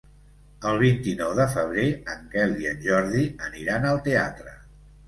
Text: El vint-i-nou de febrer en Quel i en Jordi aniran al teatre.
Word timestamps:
El 0.69 0.79
vint-i-nou 0.83 1.35
de 1.41 1.45
febrer 1.57 1.85
en 2.15 2.27
Quel 2.33 2.59
i 2.65 2.69
en 2.73 2.83
Jordi 2.89 3.31
aniran 3.51 3.89
al 3.93 4.07
teatre. 4.11 4.61